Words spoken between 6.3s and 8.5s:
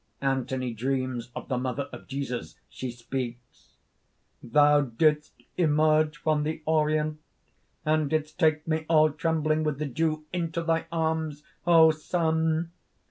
the Orient, and didst